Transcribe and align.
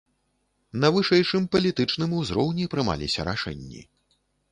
На 0.85 0.89
вышэйшым 0.95 1.43
палітычным 1.55 2.15
узроўні 2.21 2.65
прымаліся 2.73 3.27
рашэнні. 3.29 3.83